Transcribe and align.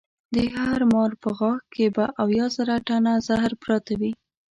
د 0.35 0.37
هر 0.61 0.79
مار 0.93 1.11
په 1.21 1.29
غاښ 1.37 1.61
کې 1.73 1.85
به 1.95 2.05
اویا 2.23 2.45
زره 2.55 2.75
ټنه 2.87 3.13
زهر 3.27 3.51
پراته 3.61 3.93
وي. 3.99 4.11